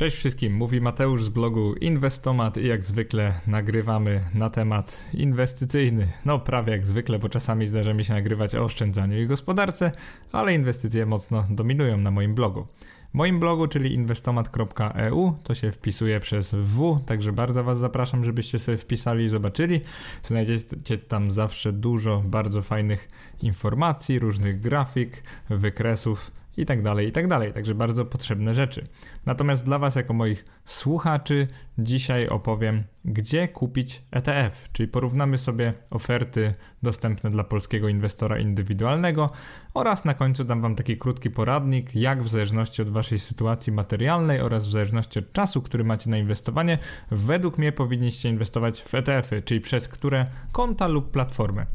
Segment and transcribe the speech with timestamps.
[0.00, 6.08] Cześć wszystkim, mówi Mateusz z blogu Inwestomat i jak zwykle nagrywamy na temat inwestycyjny.
[6.24, 9.92] No prawie jak zwykle, bo czasami zdarza mi się nagrywać o oszczędzaniu i gospodarce,
[10.32, 12.66] ale inwestycje mocno dominują na moim blogu.
[13.10, 18.58] W moim blogu, czyli inwestomat.eu, to się wpisuje przez W, także bardzo Was zapraszam, żebyście
[18.58, 19.80] sobie wpisali i zobaczyli.
[20.22, 23.08] Znajdziecie tam zawsze dużo bardzo fajnych
[23.42, 27.52] informacji, różnych grafik, wykresów i tak dalej, i tak dalej.
[27.52, 28.84] Także bardzo potrzebne rzeczy.
[29.26, 31.46] Natomiast dla Was, jako moich słuchaczy,
[31.78, 39.30] dzisiaj opowiem, gdzie kupić ETF, czyli porównamy sobie oferty dostępne dla polskiego inwestora indywidualnego
[39.74, 44.40] oraz na końcu dam Wam taki krótki poradnik, jak w zależności od Waszej sytuacji materialnej
[44.40, 46.78] oraz w zależności od czasu, który macie na inwestowanie,
[47.10, 51.66] według mnie powinniście inwestować w ETF-y, czyli przez które konta lub platformy.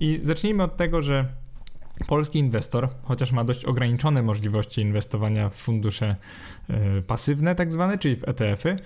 [0.00, 1.41] I zacznijmy od tego, że
[2.06, 6.16] Polski inwestor, chociaż ma dość ograniczone możliwości inwestowania w fundusze
[6.98, 8.76] y, pasywne, tak zwane, czyli w ETF-y,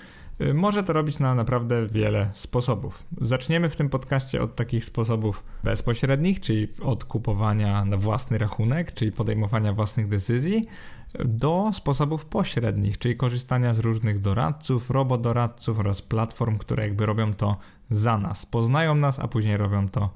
[0.40, 3.04] y, może to robić na naprawdę wiele sposobów.
[3.20, 9.12] Zaczniemy w tym podcaście od takich sposobów bezpośrednich, czyli od kupowania na własny rachunek, czyli
[9.12, 10.66] podejmowania własnych decyzji,
[11.24, 17.56] do sposobów pośrednich, czyli korzystania z różnych doradców, robodoradców oraz platform, które jakby robią to
[17.90, 18.46] za nas.
[18.46, 20.10] Poznają nas, a później robią to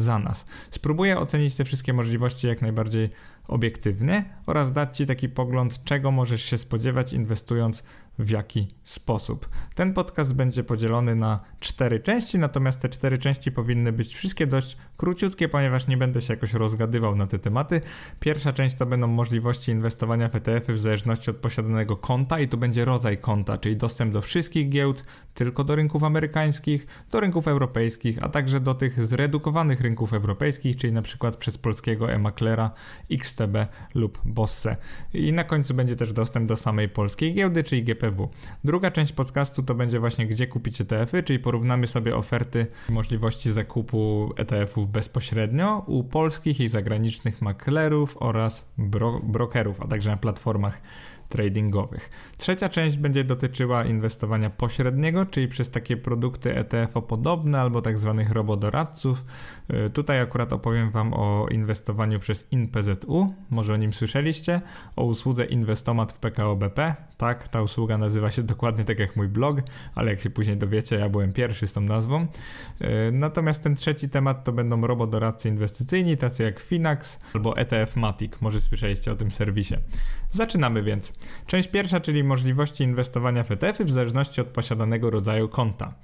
[0.00, 0.46] za nas.
[0.70, 3.10] Spróbuję ocenić te wszystkie możliwości jak najbardziej
[3.48, 7.84] obiektywnie oraz dać Ci taki pogląd, czego możesz się spodziewać inwestując
[8.18, 9.48] w jaki sposób.
[9.74, 14.76] Ten podcast będzie podzielony na cztery części, natomiast te cztery części powinny być wszystkie dość
[14.96, 17.80] króciutkie, ponieważ nie będę się jakoś rozgadywał na te tematy.
[18.20, 22.58] Pierwsza część to będą możliwości inwestowania w ETF-y w zależności od posiadanego konta i tu
[22.58, 28.22] będzie rodzaj konta, czyli dostęp do wszystkich giełd, tylko do rynków amerykańskich, do rynków europejskich,
[28.22, 32.70] a także do tych zredukowanych rynków europejskich, czyli na przykład przez polskiego e-maklera
[33.10, 33.56] XTB
[33.94, 34.76] lub Bosse.
[35.14, 38.05] I na końcu będzie też dostęp do samej polskiej giełdy, czyli GP
[38.64, 44.32] Druga część podcastu to będzie właśnie gdzie kupić ETF-y, czyli porównamy sobie oferty możliwości zakupu
[44.36, 50.80] ETF-ów bezpośrednio u polskich i zagranicznych maklerów oraz bro brokerów, a także na platformach
[51.28, 52.10] tradingowych.
[52.36, 59.24] Trzecia część będzie dotyczyła inwestowania pośredniego, czyli przez takie produkty ETF-o-podobne albo tak zwanych robodoradców.
[59.86, 64.60] Y, tutaj akurat opowiem Wam o inwestowaniu przez InPZU, może o nim słyszeliście,
[64.96, 66.94] o usłudze Inwestomat w PKO BP.
[67.16, 69.56] Tak, ta usługa nazywa się dokładnie tak jak mój blog,
[69.94, 72.26] ale jak się później dowiecie, ja byłem pierwszy z tą nazwą.
[72.80, 78.32] Y, natomiast ten trzeci temat to będą robodoradcy inwestycyjni, tacy jak Finax albo ETF Matic.
[78.40, 79.74] Może słyszeliście o tym serwisie.
[80.30, 81.15] Zaczynamy więc.
[81.46, 85.94] Część pierwsza, czyli możliwości inwestowania w ETF-y w zależności od posiadanego rodzaju konta.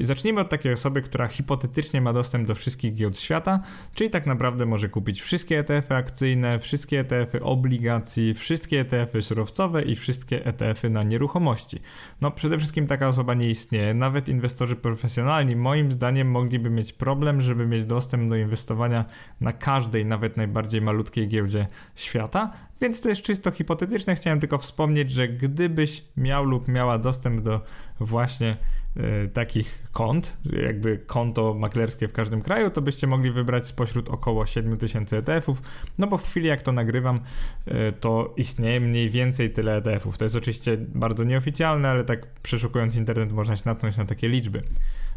[0.00, 3.60] Zacznijmy od takiej osoby, która hipotetycznie ma dostęp do wszystkich giełd świata,
[3.94, 9.96] czyli tak naprawdę może kupić wszystkie ETF-y akcyjne, wszystkie ETF-y obligacji, wszystkie ETF-y surowcowe i
[9.96, 11.80] wszystkie ETF-y na nieruchomości.
[12.20, 13.94] No przede wszystkim taka osoba nie istnieje.
[13.94, 19.04] Nawet inwestorzy profesjonalni moim zdaniem mogliby mieć problem, żeby mieć dostęp do inwestowania
[19.40, 22.50] na każdej, nawet najbardziej malutkiej giełdzie świata,
[22.80, 24.14] więc to jest czysto hipotetyczne.
[24.14, 27.60] Chciałem tylko wspomnieć, że gdybyś miał lub miała dostęp do
[28.00, 28.56] właśnie
[28.96, 34.46] y, takich kont, jakby konto maklerskie w każdym kraju, to byście mogli wybrać spośród około
[34.46, 35.62] 7000 ETF-ów,
[35.98, 37.20] no bo w chwili jak to nagrywam,
[37.68, 40.18] y, to istnieje mniej więcej tyle ETF-ów.
[40.18, 44.62] To jest oczywiście bardzo nieoficjalne, ale tak przeszukując internet można się natknąć na takie liczby.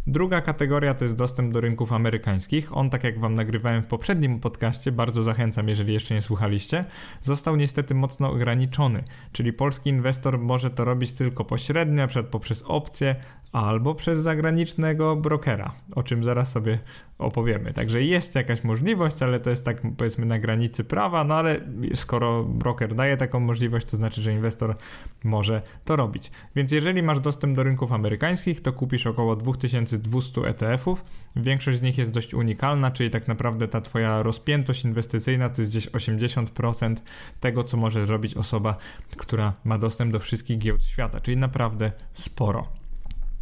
[0.10, 2.78] Druga kategoria to jest dostęp do rynków amerykańskich.
[2.78, 6.86] On, tak jak Wam nagrywałem w poprzednim podcaście, bardzo zachęcam, jeżeli jeszcze nie słuchaliście,
[7.22, 9.04] został niestety mocno ograniczony.
[9.32, 13.16] Czyli polski inwestor może to robić tylko pośrednio, na przykład poprzez opcje
[13.52, 16.80] albo przez zagranicznego brokera, o czym zaraz sobie
[17.20, 17.74] opowiemy.
[17.74, 21.60] Także jest jakaś możliwość, ale to jest tak powiedzmy na granicy prawa, no ale
[21.94, 24.76] skoro broker daje taką możliwość, to znaczy, że inwestor
[25.24, 26.32] może to robić.
[26.56, 31.06] Więc jeżeli masz dostęp do rynków amerykańskich, to kupisz około 2200 ETF-ów.
[31.36, 35.72] Większość z nich jest dość unikalna, czyli tak naprawdę ta twoja rozpiętość inwestycyjna to jest
[35.72, 36.96] gdzieś 80%
[37.40, 38.78] tego, co może zrobić osoba,
[39.18, 42.79] która ma dostęp do wszystkich giełd świata, czyli naprawdę sporo.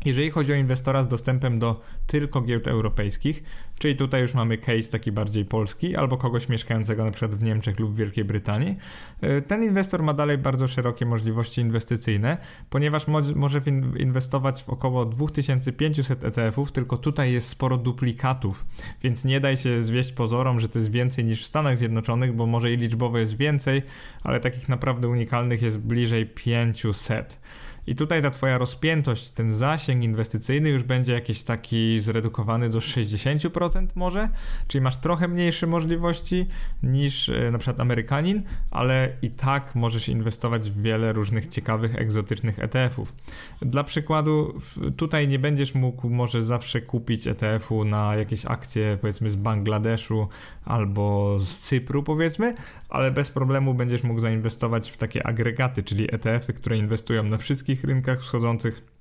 [0.05, 3.43] Jeżeli chodzi o inwestora z dostępem do tylko giełd europejskich,
[3.79, 7.79] czyli tutaj już mamy case taki bardziej polski, albo kogoś mieszkającego na przykład w Niemczech
[7.79, 8.77] lub Wielkiej Brytanii,
[9.23, 12.37] y, ten inwestor ma dalej bardzo szerokie możliwości inwestycyjne,
[12.69, 13.61] ponieważ mo może
[13.97, 18.65] inwestować w około 2500 ETF-ów, tylko tutaj jest sporo duplikatów,
[19.03, 22.45] więc nie daj się zwieść pozorom, że to jest więcej niż w Stanach Zjednoczonych, bo
[22.45, 23.81] może i liczbowo jest więcej,
[24.23, 27.39] ale takich naprawdę unikalnych jest bliżej 500.
[27.87, 33.87] I tutaj ta twoja rozpiętość, ten zasięg inwestycyjny już będzie jakiś taki zredukowany do 60%
[33.95, 34.29] może,
[34.67, 36.45] czyli masz trochę mniejsze możliwości
[36.83, 42.59] niż e, na przykład Amerykanin, ale i tak możesz inwestować w wiele różnych ciekawych, egzotycznych
[42.59, 43.13] ETF-ów.
[43.61, 44.59] Dla przykładu,
[44.97, 50.27] tutaj nie będziesz mógł może zawsze kupić ETF-u na jakieś akcje, powiedzmy z Bangladeszu
[50.65, 52.55] albo z Cypru, powiedzmy,
[52.89, 57.76] ale bez problemu będziesz mógł zainwestować w takie agregaty, czyli ETF-y, które inwestują na wszystkich
[57.83, 58.97] rynkach wschodzących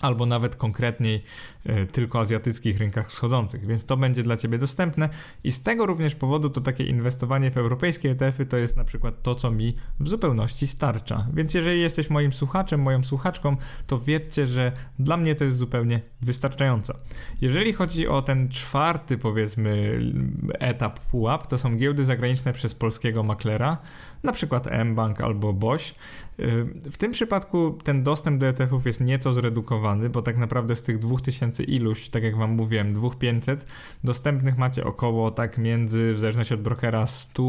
[0.00, 1.22] albo nawet konkretniej
[1.66, 5.08] e, tylko azjatyckich rynkach wschodzących, więc to będzie dla Ciebie dostępne
[5.44, 9.22] i z tego również powodu to takie inwestowanie w europejskie ETF-y to jest na przykład
[9.22, 11.26] to, co mi w zupełności starcza.
[11.34, 16.00] Więc jeżeli jesteś moim słuchaczem, moją słuchaczką, to wiedzcie, że dla mnie to jest zupełnie
[16.20, 16.94] wystarczająco.
[17.40, 20.00] Jeżeli chodzi o ten czwarty, powiedzmy,
[20.58, 23.78] etap pułap, to są giełdy zagraniczne przez polskiego maklera,
[24.22, 25.94] na przykład mBank albo BOŚ.
[26.90, 30.98] W tym przypadku ten dostęp do ETF-ów jest nieco zredukowany, bo tak naprawdę z tych
[30.98, 33.66] 2000 iluś, tak jak wam mówiłem, 2500,
[34.04, 37.42] dostępnych macie około tak między, w zależności od brokera, 100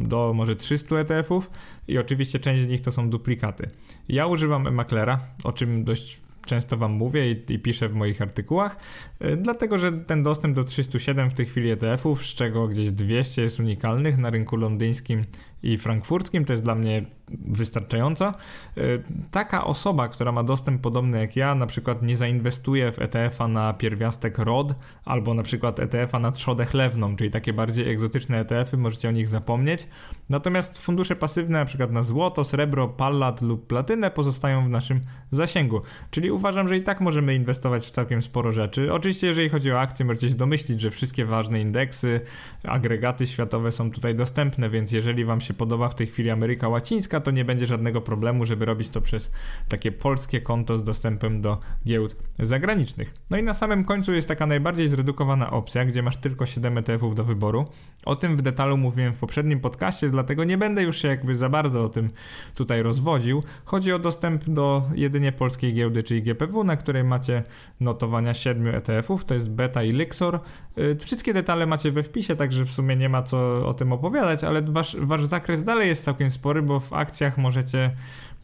[0.00, 1.50] do może 300 ETF-ów
[1.88, 3.70] i oczywiście część z nich to są duplikaty.
[4.08, 8.76] Ja używam e-maklera, o czym dość często Wam mówię i, i, piszę w moich artykułach,
[9.24, 13.42] y, dlatego że ten dostęp do 307 w tej chwili ETF-ów, z czego gdzieś 200
[13.42, 15.24] jest unikalnych na rynku londyńskim
[15.62, 18.34] i frankfurckim, to jest dla mnie wystarczająco.
[18.78, 23.48] Y, taka osoba, która ma dostęp podobny jak ja, na przykład nie zainwestuje w ETF-a
[23.48, 24.74] na pierwiastek ROD
[25.04, 29.28] albo na przykład ETF-a na trzodę chlewną, czyli takie bardziej egzotyczne ETF-y, możecie o nich
[29.28, 29.88] zapomnieć.
[30.28, 35.00] Natomiast fundusze pasywne, na przykład na złoto, srebro, pallat lub platynę pozostają w naszym
[35.30, 35.80] zasięgu.
[36.10, 38.92] Czyli uważam, że i tak możemy inwestować w całkiem sporo rzeczy.
[38.92, 42.20] Oczywiście, jeżeli chodzi o akcje, możecie się domyślić, że wszystkie ważne indeksy,
[42.64, 47.20] agregaty światowe są tutaj dostępne, więc jeżeli Wam się podoba w tej chwili Ameryka Łacińska,
[47.20, 49.32] to nie będzie żadnego problemu, żeby robić to przez
[49.68, 53.14] takie polskie konto z dostępem do giełd zagranicznych.
[53.30, 57.14] No i na samym końcu jest taka najbardziej zredukowana opcja, gdzie masz tylko 7 ETF-ów
[57.14, 57.66] do wyboru.
[58.04, 61.48] O tym w detalu mówiłem w poprzednim podcaście, dlatego nie będę już się jakby za
[61.48, 62.10] bardzo o tym
[62.54, 63.42] tutaj rozwodził.
[63.64, 67.42] Chodzi o dostęp do jedynie polskiej giełdy, czyli GPW, na której macie
[67.80, 70.40] notowania 7 ETF-ów, to jest Beta i Lixor.
[70.78, 74.44] Y, wszystkie detale macie we wpisie, także w sumie nie ma co o tym opowiadać,
[74.44, 77.90] ale wasz, wasz zakres dalej jest całkiem spory, bo w akcjach możecie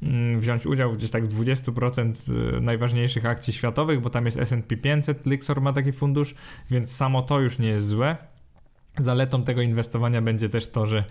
[0.03, 4.77] mm, wziąć udział gdzieś tak w 20% y, najważniejszych akcji światowych, bo tam jest S&P
[4.77, 6.35] 500, Lixor ma taki fundusz,
[6.71, 8.17] więc samo to już nie jest złe.
[9.03, 11.05] Zaletą tego inwestowania będzie też to, że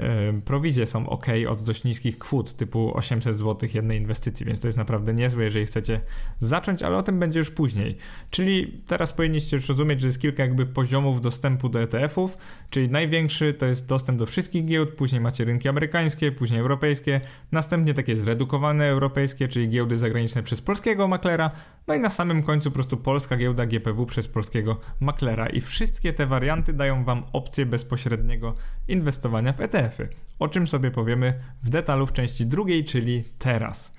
[0.00, 0.02] y,
[0.44, 4.78] prowizje są ok od dość niskich kwot, typu 800 zł jednej inwestycji, więc to jest
[4.78, 6.00] naprawdę niezłe, jeżeli chcecie
[6.38, 7.96] zacząć, ale o tym będzie już później.
[8.30, 12.38] Czyli teraz powinniście już rozumieć, że jest kilka jakby poziomów dostępu do ETF-ów,
[12.70, 17.20] czyli największy to jest dostęp do wszystkich giełd, później macie rynki amerykańskie, później europejskie,
[17.52, 21.50] następnie takie zredukowane europejskie, czyli giełdy zagraniczne przez polskiego maklera,
[21.86, 26.12] no i na samym końcu po prostu polska giełda GPW przez polskiego maklera i wszystkie
[26.12, 28.54] te warianty dają Wam opcję bezpośredniego
[28.88, 30.08] inwestowania w ETF-y,
[30.38, 33.94] o czym sobie powiemy w detalu w części drugiej, czyli teraz.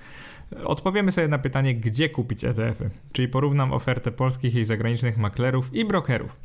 [0.66, 5.86] Odpowiemy sobie na pytanie, gdzie kupić ETF-y, czyli porównam ofertę polskich i zagranicznych maklerów i
[5.86, 6.40] brokerów.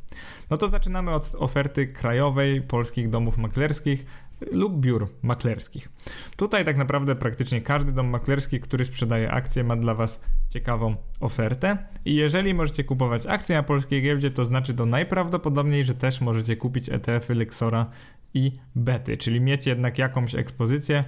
[0.50, 4.06] No to zaczynamy od oferty krajowej polskich domów maklerskich
[4.52, 5.88] lub biur maklerskich.
[6.36, 11.78] Tutaj tak naprawdę praktycznie każdy dom maklerski, który sprzedaje akcje, ma dla Was ciekawą ofertę.
[12.04, 16.56] I jeżeli możecie kupować akcje na polskiej giełdzie, to znaczy to najprawdopodobniej, że też możecie
[16.56, 17.86] kupić ETF-y Lexora
[18.34, 21.04] i Bety, czyli mieć jednak jakąś ekspozycję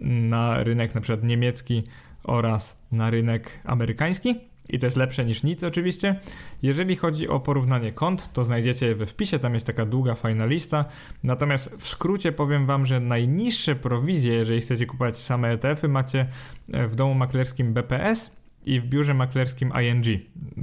[0.00, 1.82] na rynek przykład niemiecki
[2.24, 4.40] oraz na rynek amerykański.
[4.68, 6.20] I to jest lepsze niż nic oczywiście.
[6.62, 10.46] Jeżeli chodzi o porównanie kont, to znajdziecie je we wpisie, tam jest taka długa, fajna
[10.46, 10.84] lista.
[11.22, 16.26] Natomiast w skrócie powiem Wam, że najniższe prowizje, jeżeli chcecie kupować same ETF-y, macie
[16.68, 20.20] w domu maklerskim BPS i w biurze maklerskim ING.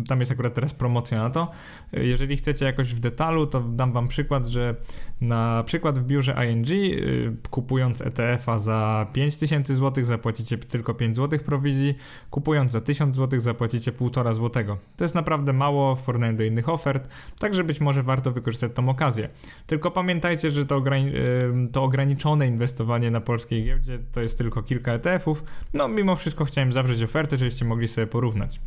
[0.08, 1.52] Tam jest akurat teraz promocja na to.
[1.94, 4.76] Jeżeli chcecie jakoś w detalu, to dam wam przykład, że
[5.22, 11.40] na przykład w biurze ING y, kupując ETF-a za 5000 zł zapłacicie tylko 5 zł
[11.40, 11.96] prowizji,
[12.30, 14.78] kupując za 1000 zł zapłacicie 1,5 zł.
[14.98, 18.90] To jest naprawdę mało w porównaniu do innych ofert, także być może warto wykorzystać tą
[18.90, 19.30] okazję.
[19.68, 24.64] Tylko pamiętajcie, że to, ograni y, to ograniczone inwestowanie na polskiej giełdzie to jest tylko
[24.64, 25.44] kilka ETF-ów.
[25.74, 28.60] No mimo wszystko chciałem zawrzeć ofertę, żebyście mogli sobie porównać.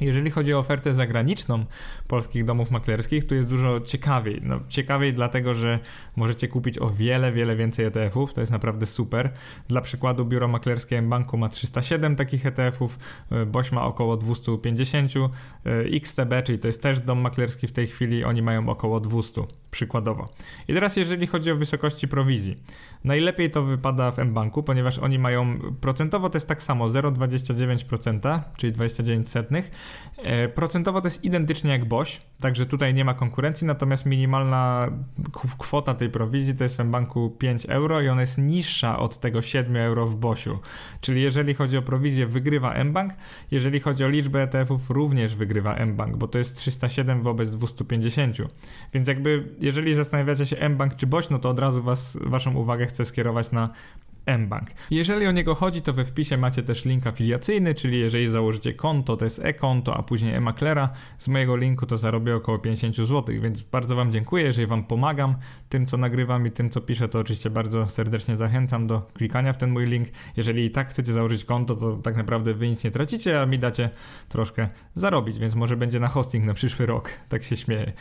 [0.00, 1.64] Jeżeli chodzi o ofertę zagraniczną
[2.08, 4.40] polskich domów maklerskich, tu jest dużo ciekawiej.
[4.42, 5.78] No, ciekawiej dlatego, że
[6.16, 9.32] możecie kupić o wiele, wiele więcej ETF-ów, to jest naprawdę super.
[9.68, 12.98] Dla przykładu biuro maklerskie banku ma 307 takich ETF-ów,
[13.30, 15.30] e, Boś ma około 250,
[15.66, 19.46] e, XTB, czyli to jest też dom maklerski w tej chwili, oni mają około 200
[19.70, 20.28] przykładowo.
[20.68, 22.56] I teraz jeżeli chodzi o wysokości prowizji.
[23.04, 28.72] Najlepiej to wypada w mBanku, ponieważ oni mają procentowo to jest tak samo 0,29%, czyli
[28.72, 29.70] 29 setnych.
[30.18, 34.88] E, procentowo to jest identycznie jak BOŚ, także tutaj nie ma konkurencji, natomiast minimalna
[35.58, 39.42] kwota tej prowizji to jest w mBanku 5 euro i ona jest niższa od tego
[39.42, 40.58] 7 euro w BOŚu.
[41.00, 43.12] Czyli jeżeli chodzi o prowizję wygrywa mBank,
[43.50, 48.36] jeżeli chodzi o liczbę ETF-ów również wygrywa mBank, bo to jest 307 wobec 250.
[48.94, 52.86] Więc jakby jeżeli zastanawiacie się mBank czy BOŚ, no to od razu was, waszą uwagę
[52.92, 53.70] chcę skierować na
[54.26, 54.70] mBank.
[54.90, 59.16] Jeżeli o niego chodzi, to we wpisie macie też link afiliacyjny, czyli jeżeli założycie konto,
[59.16, 63.62] to jest e-konto, a później e-maklera, z mojego linku to zarobię około 50 zł, więc
[63.62, 65.34] bardzo Wam dziękuję, jeżeli Wam pomagam
[65.68, 69.56] tym, co nagrywam i tym, co piszę, to oczywiście bardzo serdecznie zachęcam do klikania w
[69.56, 70.08] ten mój link.
[70.36, 73.58] Jeżeli i tak chcecie założyć konto, to tak naprawdę Wy nic nie tracicie, a mi
[73.58, 73.90] dacie
[74.28, 77.92] troszkę zarobić, więc może będzie na hosting na przyszły rok, tak się śmieję.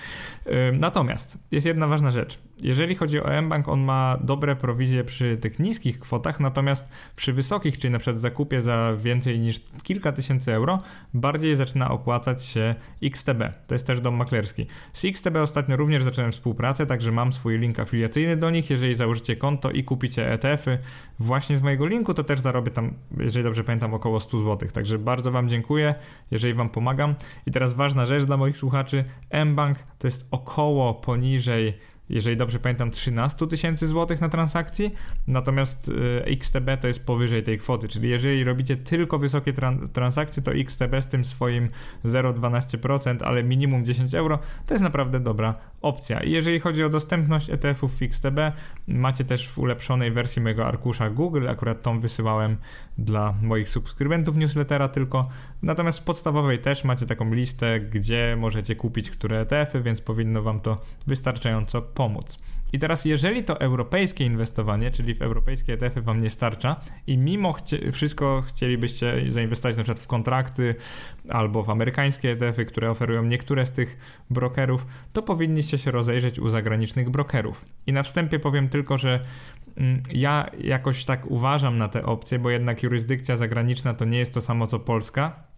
[0.73, 2.39] Natomiast jest jedna ważna rzecz.
[2.61, 7.77] Jeżeli chodzi o mBank, on ma dobre prowizje przy tych niskich kwotach, natomiast przy wysokich,
[7.77, 10.81] czyli na przykład zakupie za więcej niż kilka tysięcy euro,
[11.13, 13.39] bardziej zaczyna opłacać się XTB.
[13.67, 14.65] To jest też dom maklerski.
[14.93, 18.69] Z XTB ostatnio również zacząłem współpracę, także mam swój link afiliacyjny do nich.
[18.69, 20.77] Jeżeli założycie konto i kupicie ETF-y
[21.19, 24.69] właśnie z mojego linku, to też zarobię tam, jeżeli dobrze pamiętam, około 100 zł.
[24.73, 25.95] Także bardzo Wam dziękuję,
[26.31, 27.15] jeżeli Wam pomagam.
[27.45, 29.05] I teraz ważna rzecz dla moich słuchaczy.
[29.45, 31.77] mBank to jest około poniżej
[32.09, 34.91] jeżeli dobrze pamiętam, 13 tysięcy złotych na transakcji,
[35.27, 40.43] natomiast y, XTB to jest powyżej tej kwoty, czyli jeżeli robicie tylko wysokie tran transakcje,
[40.43, 41.69] to XTB z tym swoim
[42.05, 46.23] 0,12%, ale minimum 10 euro, to jest naprawdę dobra opcja.
[46.23, 48.39] I jeżeli chodzi o dostępność ETF-ów w XTB,
[48.87, 52.57] macie też w ulepszonej wersji mojego arkusza Google, akurat tą wysyłałem
[52.97, 55.27] dla moich subskrybentów newslettera tylko,
[55.61, 60.59] natomiast w podstawowej też macie taką listę, gdzie możecie kupić które ETF-y, więc powinno Wam
[60.59, 61.81] to wystarczająco.
[62.73, 67.53] I teraz, jeżeli to europejskie inwestowanie, czyli w europejskie ETF-y Wam nie starcza i mimo
[67.53, 70.75] chcie, wszystko chcielibyście zainwestować na przykład w kontrakty
[71.29, 73.97] albo w amerykańskie ETF-y, które oferują niektóre z tych
[74.29, 77.65] brokerów, to powinniście się rozejrzeć u zagranicznych brokerów.
[77.87, 79.19] I na wstępie powiem tylko, że
[79.77, 84.33] mm, ja jakoś tak uważam na te opcje, bo jednak jurysdykcja zagraniczna to nie jest
[84.33, 85.50] to samo co Polska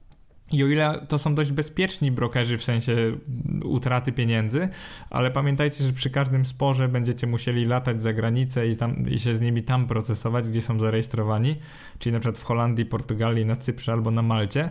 [0.54, 2.96] i o ile to są dość bezpieczni brokerzy w sensie
[3.64, 4.70] utraty pieniędzy,
[5.10, 9.36] ale pamiętajcie, że przy każdym sporze będziecie musieli latać za granicę i, tam, i się
[9.36, 11.56] z nimi tam procesować, gdzie są zarejestrowani,
[12.00, 14.70] czyli na przykład w Holandii, Portugalii, na Cyprze albo na Malcie,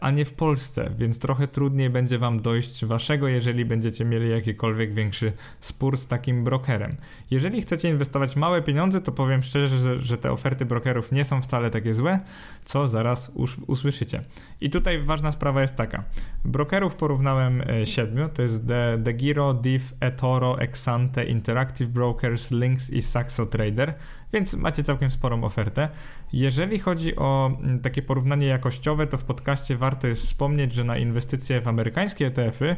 [0.00, 4.94] a nie w Polsce, więc trochę trudniej będzie wam dojść waszego, jeżeli będziecie mieli jakikolwiek
[4.94, 6.96] większy spór z takim brokerem.
[7.30, 11.42] Jeżeli chcecie inwestować małe pieniądze, to powiem szczerze, że, że te oferty brokerów nie są
[11.42, 12.20] wcale takie złe,
[12.64, 13.32] co zaraz
[13.66, 14.22] usłyszycie.
[14.60, 16.04] I tutaj ważna sprawa jest taka.
[16.44, 22.90] Brokerów porównałem e, siedmiu, to jest De, De Giro, Div, eToro, Exante, Interactive Brokers, Links
[22.90, 23.94] i Saxo Trader
[24.34, 25.88] więc macie całkiem sporą ofertę.
[26.32, 30.98] Jeżeli chodzi o mm, takie porównanie jakościowe, to w podcaście warto jest wspomnieć, że na
[30.98, 32.76] inwestycje w amerykańskie ETF-y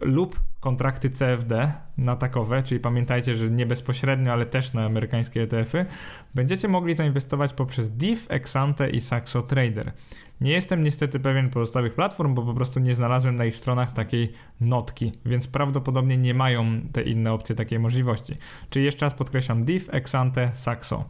[0.00, 5.86] lub kontrakty CFD na takowe, czyli pamiętajcie, że nie bezpośrednio, ale też na amerykańskie ETF-y,
[6.34, 9.92] będziecie mogli zainwestować poprzez DIF, Exante i Saxo Trader.
[10.40, 14.32] Nie jestem niestety pewien pozostałych platform, bo po prostu nie znalazłem na ich stronach takiej
[14.60, 18.36] notki, więc prawdopodobnie nie mają te inne opcje takiej możliwości.
[18.70, 21.04] Czyli jeszcze raz podkreślam DIF, Exante, Saxo.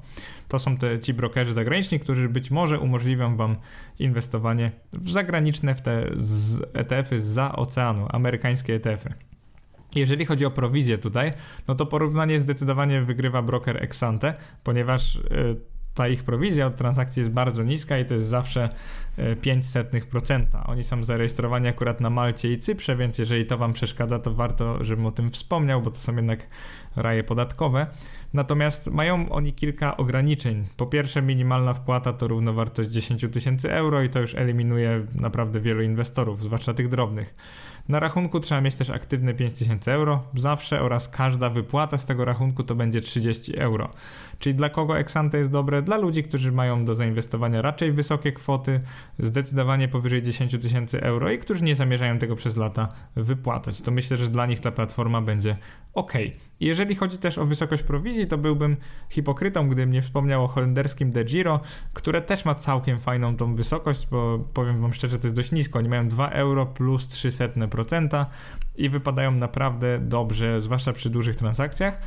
[0.49, 3.57] To są te ci brokerzy zagraniczni, którzy być może umożliwią Wam
[3.99, 6.11] inwestowanie w zagraniczne, w te
[6.73, 9.15] ETF-y za oceanu, amerykańskie ETF-y.
[9.95, 11.33] Jeżeli chodzi o prowizję tutaj,
[11.69, 15.21] no to porównanie zdecydowanie wygrywa broker Exante, ponieważ y,
[15.95, 18.69] ta ich prowizja od transakcji jest bardzo niska i to jest zawsze
[19.19, 20.45] 0,05%.
[20.55, 24.35] E, Oni są zarejestrowani akurat na Malcie i Cyprze, więc jeżeli to Wam przeszkadza, to
[24.35, 26.47] warto, żebym o tym wspomniał, bo to są jednak
[26.97, 27.87] raje podatkowe.
[28.35, 30.65] Natomiast mają oni kilka ograniczeń.
[30.77, 35.83] Po pierwsze, minimalna wpłata to równowartość 10 tysięcy euro i to już eliminuje naprawdę wielu
[35.83, 37.35] inwestorów, zwłaszcza tych drobnych.
[37.89, 42.63] Na rachunku trzeba mieć też aktywne 5000 euro zawsze oraz każda wypłata z tego rachunku
[42.63, 43.93] to będzie 30 euro.
[44.39, 45.83] Czyli dla kogo Exante jest dobre?
[45.83, 48.81] Dla ludzi, którzy mają do zainwestowania raczej wysokie kwoty,
[49.19, 53.83] zdecydowanie powyżej 10 tysięcy euro i którzy nie zamierzają tego przez lata wypłacać.
[53.83, 55.57] To myślę, że dla nich ta platforma będzie
[55.95, 56.13] ok.
[56.65, 58.77] Jeżeli chodzi też o wysokość prowizji, to byłbym
[59.11, 61.61] hipokrytą, gdybym nie wspomniał o holenderskim De Giro,
[61.93, 65.79] które też ma całkiem fajną tą wysokość, bo powiem wam szczerze, to jest dość nisko.
[65.79, 68.27] Oni mają 2 euro plus 300%
[68.77, 72.01] i wypadają naprawdę dobrze, zwłaszcza przy dużych transakcjach.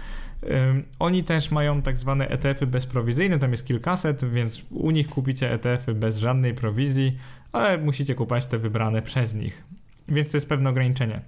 [1.00, 5.94] Oni też mają tak zwane ETF-y bezprowizyjne, tam jest kilkaset, więc u nich kupicie ETF-y
[5.94, 7.18] bez żadnej prowizji,
[7.52, 9.64] ale musicie kupować te wybrane przez nich.
[10.08, 11.22] Więc to jest pewne ograniczenie.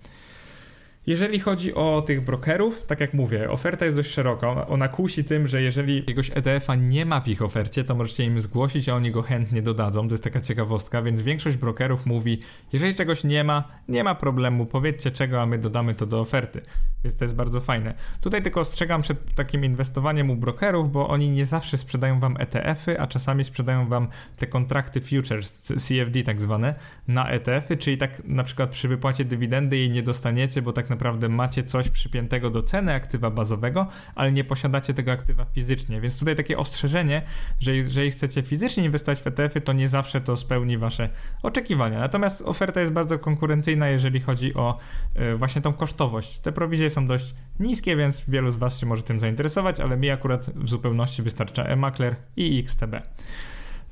[1.09, 4.67] Jeżeli chodzi o tych brokerów, tak jak mówię, oferta jest dość szeroka.
[4.67, 8.39] Ona kusi tym, że jeżeli jakiegoś ETF-a nie ma w ich ofercie, to możecie im
[8.39, 10.07] zgłosić, a oni go chętnie dodadzą.
[10.07, 12.39] To jest taka ciekawostka, więc większość brokerów mówi,
[12.73, 16.61] jeżeli czegoś nie ma, nie ma problemu, powiedzcie czego, a my dodamy to do oferty.
[17.03, 17.93] Więc to jest bardzo fajne.
[18.21, 22.99] Tutaj tylko ostrzegam przed takim inwestowaniem u brokerów, bo oni nie zawsze sprzedają wam ETF-y,
[22.99, 26.75] a czasami sprzedają wam te kontrakty futures, CFD tak zwane,
[27.07, 30.98] na ETF-y, czyli tak na przykład przy wypłacie dywidendy jej nie dostaniecie, bo tak naprawdę
[31.29, 36.01] macie coś przypiętego do ceny aktywa bazowego, ale nie posiadacie tego aktywa fizycznie.
[36.01, 37.21] Więc tutaj takie ostrzeżenie,
[37.59, 41.09] że jeżeli chcecie fizycznie inwestować w ETF-y, to nie zawsze to spełni wasze
[41.43, 41.99] oczekiwania.
[41.99, 44.77] Natomiast oferta jest bardzo konkurencyjna, jeżeli chodzi o
[45.33, 46.39] y, właśnie tą kosztowość.
[46.39, 50.09] Te prowizje są dość niskie, więc wielu z Was się może tym zainteresować, ale mi
[50.09, 52.95] akurat w zupełności wystarcza e-makler i XTB.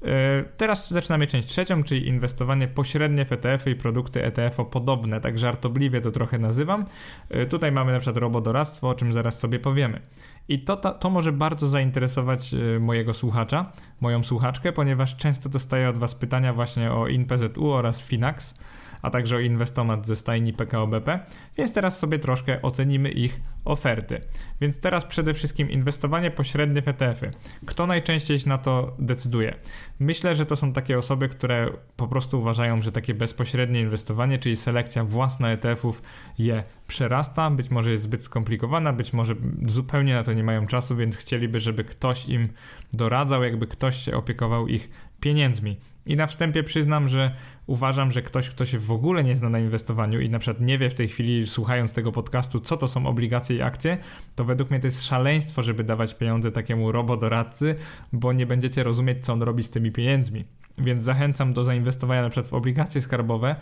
[0.06, 5.38] E, teraz zaczynamy część trzecią, czyli inwestowanie pośrednie w ETF-y i produkty ETF-o podobne, tak
[5.38, 6.86] żartobliwie to trochę nazywam.
[7.30, 10.02] E, tutaj mamy na przykład robodoradztwo, o czym zaraz sobie powiemy.
[10.50, 15.90] I to, to, to, może bardzo zainteresować e, mojego słuchacza, moją słuchaczkę, ponieważ często dostaję
[15.90, 18.56] od Was pytania właśnie o InPZU oraz Finax
[19.02, 21.20] a także o inwestomat ze stajni PKO BP,
[21.58, 24.22] więc teraz sobie troszkę ocenimy ich oferty.
[24.62, 27.32] Więc teraz przede wszystkim inwestowanie pośrednie w ETF-y.
[27.66, 29.56] Kto najczęściej się na to decyduje?
[30.00, 34.56] Myślę, że to są takie osoby, które po prostu uważają, że takie bezpośrednie inwestowanie, czyli
[34.56, 36.02] selekcja własna ETF-ów
[36.38, 39.36] je przerasta, być może jest zbyt skomplikowana, być może
[39.66, 42.50] zupełnie na to nie mają czasu, więc chcieliby, żeby ktoś im
[42.94, 44.90] doradzał, jakby ktoś się opiekował ich
[45.20, 45.78] pieniędzmi.
[46.08, 47.32] I na wstępie przyznam, że
[47.68, 50.78] uważam, że ktoś, kto się w ogóle nie zna na inwestowaniu i na przykład nie
[50.78, 53.98] wie w tej chwili, słuchając tego podcastu, co to są obligacje i akcje,
[54.36, 57.76] to według mnie to jest szaleństwo, żeby dawać pieniądze takiemu robodoradcy,
[58.14, 60.46] bo nie będziecie rozumieć, co on robi z tymi pieniędzmi.
[60.78, 63.56] Więc zachęcam do zainwestowania na przykład w obligacje skarbowe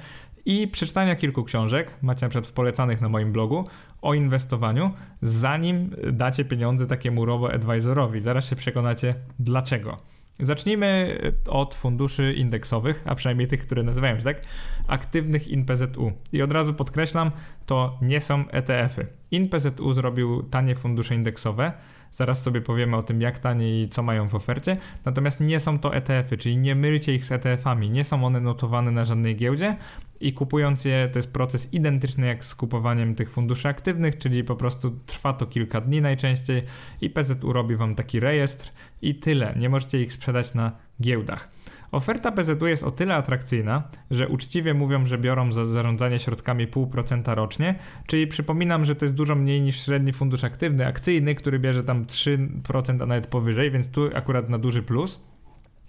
[0.45, 3.67] i przeczytania kilku książek, macie na przykład w polecanych na moim blogu,
[4.01, 8.21] o inwestowaniu, zanim dacie pieniądze takiemu robo-advisorowi.
[8.21, 10.14] Zaraz się przekonacie dlaczego.
[10.39, 14.41] Zacznijmy od funduszy indeksowych, a przynajmniej tych, które nazywają się tak,
[14.87, 16.11] aktywnych INPZU.
[16.31, 17.31] I od razu podkreślam,
[17.65, 19.07] to nie są ETF-y.
[19.31, 21.73] INPZU zrobił tanie fundusze indeksowe,
[22.15, 24.77] Zaraz sobie powiemy o tym, jak tanie i co mają w ofercie.
[25.05, 27.89] Natomiast nie są to ETF-y, czyli nie mylcie ich z ETF-ami.
[27.89, 29.75] Nie są one notowane na żadnej giełdzie
[30.21, 34.55] i kupując je, to jest proces identyczny jak z kupowaniem tych funduszy aktywnych, czyli po
[34.55, 36.61] prostu trwa to kilka dni najczęściej
[37.01, 39.53] i PZU robi wam taki rejestr i tyle.
[39.57, 41.54] Nie możecie ich sprzedać na giełdach.
[41.95, 47.35] Oferta PZU jest o tyle atrakcyjna, że uczciwie mówią, że biorą za zarządzanie środkami 0,5%
[47.35, 47.75] rocznie,
[48.07, 52.05] czyli przypominam, że to jest dużo mniej niż średni fundusz aktywny, akcyjny, który bierze tam
[52.05, 55.23] 3%, a nawet powyżej, więc tu akurat na duży plus.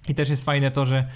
[0.09, 1.07] I też jest fajne to, że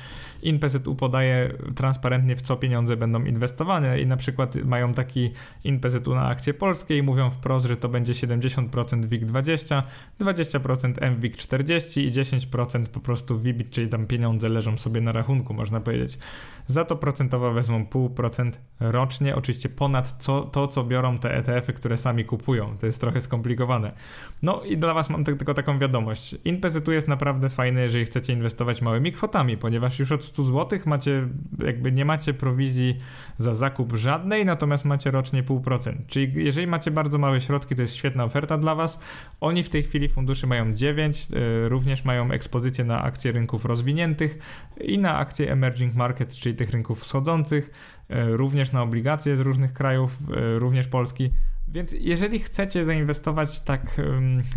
[0.42, 5.31] InPZU podaje transparentnie w co pieniądze będą inwestowane i na przykład mają taki
[5.64, 8.68] InPZU na akcje polskie i mówią wprost, że to będzie 70%
[9.05, 9.83] WIG20,
[10.20, 15.81] 20% MWIG40 i 10% po prostu WIBIT, czyli tam pieniądze leżą sobie na rachunku, można
[15.81, 16.18] powiedzieć.
[16.66, 18.50] Za to procentowo wezmą 0,5%
[18.81, 22.79] rocznie, oczywiście ponad co, to, co biorą te ETF-y, które sami kupują.
[22.79, 23.92] To jest trochę skomplikowane.
[24.42, 26.37] No i dla Was mam tylko taką wiadomość.
[26.44, 31.29] InPZU jest naprawdę fajny, jeżeli chcecie inwestować małymi kwotami, ponieważ już od 100 zł macie,
[31.64, 32.99] jakby nie macie prowizji
[33.38, 35.93] za zakup żadnej, natomiast macie rocznie 0,5%.
[36.07, 39.01] Czyli jeżeli macie bardzo małe środki, to jest świetna oferta dla Was.
[39.40, 44.38] Oni w tej chwili funduszy mają 9, y, również mają ekspozycję na akcje rynków rozwiniętych
[44.81, 47.71] i na akcje emerging market, czyli tych rynków wschodzących,
[48.11, 50.19] y, również na obligacje z różnych krajów,
[50.55, 51.31] y, również Polski.
[51.72, 54.00] Więc jeżeli chcecie zainwestować tak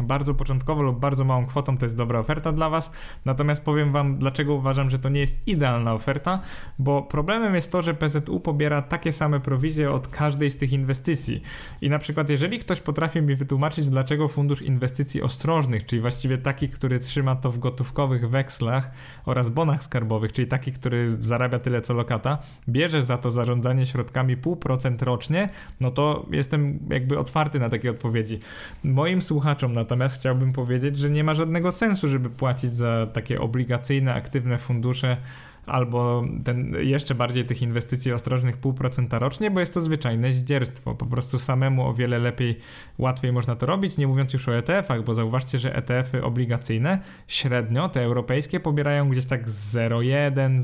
[0.03, 2.91] bardzo początkowo lub bardzo małą kwotą, to jest dobra oferta dla Was.
[3.25, 6.39] Natomiast powiem Wam, dlaczego uważam, że to nie jest idealna oferta,
[6.79, 11.41] bo problemem jest to, że PZU pobiera takie same prowizje od każdej z tych inwestycji.
[11.81, 16.69] I na przykład, jeżeli ktoś potrafi mi wytłumaczyć, dlaczego fundusz inwestycji ostrożnych, czyli właściwie taki,
[16.69, 18.91] który trzyma to w gotówkowych wekslach
[19.25, 22.37] oraz bonach skarbowych, czyli taki, który zarabia tyle co lokata,
[22.69, 25.49] bierze za to zarządzanie środkami 0,5% rocznie,
[25.79, 28.39] no to jestem jak jakby otwarty na takie odpowiedzi.
[28.83, 34.13] Moim słuchaczom natomiast chciałbym powiedzieć, że nie ma żadnego sensu, żeby płacić za takie obligacyjne,
[34.13, 35.17] aktywne fundusze
[35.65, 40.95] albo ten, jeszcze bardziej tych inwestycji ostrożnych 0,5% rocznie, bo jest to zwyczajne zdzierstwo.
[40.95, 42.59] Po prostu samemu o wiele lepiej,
[42.97, 47.89] łatwiej można to robić, nie mówiąc już o ETF-ach, bo zauważcie, że ETF-y obligacyjne średnio,
[47.89, 50.61] te europejskie, pobierają gdzieś tak 0,1,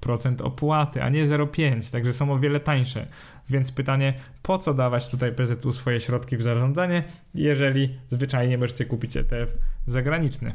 [0.00, 3.06] 0,2% opłaty, a nie 0,5, także są o wiele tańsze.
[3.50, 9.16] Więc pytanie, po co dawać tutaj PZU swoje środki w zarządzanie, jeżeli zwyczajnie możecie kupić
[9.16, 9.54] ETF
[9.86, 10.54] zagraniczny.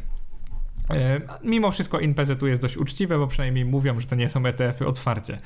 [0.89, 4.87] E, mimo wszystko InPZU jest dość uczciwe, bo przynajmniej mówią, że to nie są ETF-y
[4.87, 5.37] otwarcie.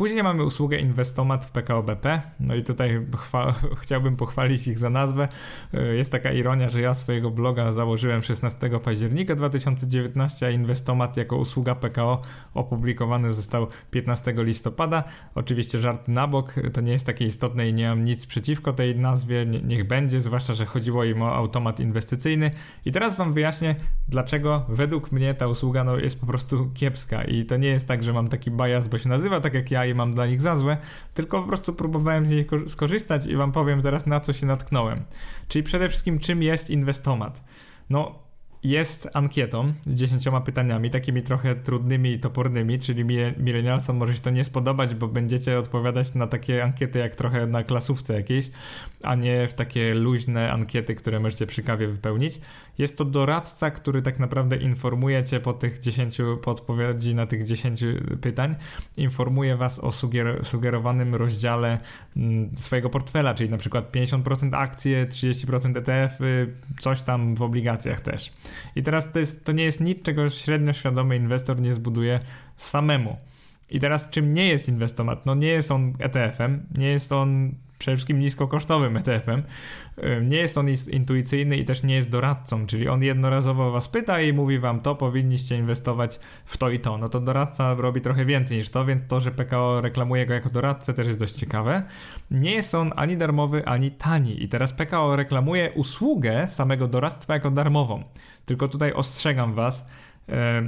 [0.00, 2.22] Później mamy usługę Inwestomat w PKO BP.
[2.40, 3.06] No i tutaj
[3.82, 5.28] chciałbym pochwalić ich za nazwę.
[5.74, 11.36] E, jest taka ironia, że ja swojego bloga założyłem 16 października 2019, a Inwestomat jako
[11.36, 12.22] usługa PKO
[12.54, 15.04] opublikowany został 15 listopada.
[15.34, 18.96] Oczywiście żart na bok, to nie jest takie istotne i nie mam nic przeciwko tej
[18.96, 22.50] nazwie, niech będzie, zwłaszcza, że chodziło im o automat inwestycyjny.
[22.84, 23.74] I teraz wam wyjaśnię,
[24.08, 28.02] dlaczego według mnie ta usługa no, jest po prostu kiepska i to nie jest tak,
[28.02, 30.56] że mam taki bias, bo się nazywa tak jak ja i mam dla nich za
[30.56, 30.76] złe,
[31.14, 35.04] tylko po prostu próbowałem z niej skorzystać i wam powiem zaraz na co się natknąłem.
[35.48, 37.44] Czyli przede wszystkim czym jest inwestomat?
[37.90, 38.29] No,
[38.62, 43.04] jest ankietą z dziesięcioma pytaniami, takimi trochę trudnymi i topornymi, czyli
[43.38, 47.64] milenialsom może się to nie spodobać, bo będziecie odpowiadać na takie ankiety jak trochę na
[47.64, 48.50] klasówce jakiejś,
[49.02, 52.40] a nie w takie luźne ankiety, które możecie przy kawie wypełnić.
[52.78, 57.44] Jest to doradca, który tak naprawdę informuje cię po tych 10, po odpowiedzi na tych
[57.44, 57.84] 10
[58.20, 58.56] pytań,
[58.96, 61.78] informuje was o suger sugerowanym rozdziale
[62.16, 66.18] mm, swojego portfela, czyli na przykład 50% akcje, 30% ETF,
[66.80, 68.32] coś tam w obligacjach też.
[68.76, 72.20] I teraz to, jest, to nie jest nic, czego średnio świadomy inwestor nie zbuduje
[72.56, 73.16] samemu.
[73.70, 75.26] I teraz czym nie jest inwestomat?
[75.26, 79.42] No nie jest on ETF-em, nie jest on przede wszystkim niskokosztowym ETF-em.
[80.22, 84.32] Nie jest on intuicyjny i też nie jest doradcą, czyli on jednorazowo was pyta i
[84.32, 86.98] mówi wam to, powinniście inwestować w to i to.
[86.98, 90.50] No to doradca robi trochę więcej niż to, więc to, że PKO reklamuje go jako
[90.50, 91.82] doradcę też jest dość ciekawe.
[92.30, 97.50] Nie jest on ani darmowy, ani tani i teraz PKO reklamuje usługę samego doradztwa jako
[97.50, 98.04] darmową.
[98.44, 99.88] Tylko tutaj ostrzegam was,